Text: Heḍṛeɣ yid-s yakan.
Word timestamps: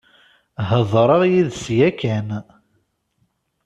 Heḍṛeɣ 0.69 1.21
yid-s 1.31 1.63
yakan. 1.77 2.27